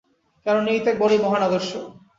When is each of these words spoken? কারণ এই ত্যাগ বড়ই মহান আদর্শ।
কারণ 0.45 0.63
এই 0.73 0.79
ত্যাগ 0.83 0.95
বড়ই 0.99 1.19
মহান 1.21 1.41
আদর্শ। 1.47 1.71